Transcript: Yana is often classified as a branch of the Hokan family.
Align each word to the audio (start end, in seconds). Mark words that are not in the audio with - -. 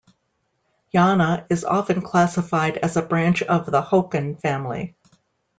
Yana 0.95 1.45
is 1.51 1.63
often 1.63 2.01
classified 2.01 2.75
as 2.77 2.97
a 2.97 3.03
branch 3.03 3.43
of 3.43 3.67
the 3.67 3.83
Hokan 3.83 4.35
family. 4.41 4.95